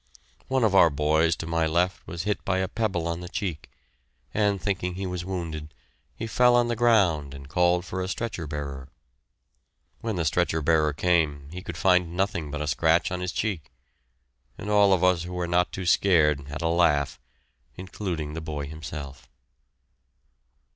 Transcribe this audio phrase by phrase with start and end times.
[0.47, 3.69] One of our boys to my left was hit by a pebble on the cheek,
[4.33, 5.75] and, thinking he was wounded,
[6.15, 8.89] he fell on the ground and called for a stretcher bearer.
[9.99, 13.71] When the stretcher bearer came, he could find nothing but a scratch on his cheek,
[14.57, 17.19] and all of us who were not too scared had a laugh,
[17.77, 19.29] including the boy himself.